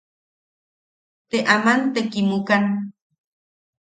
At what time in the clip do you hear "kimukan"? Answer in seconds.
2.11-2.63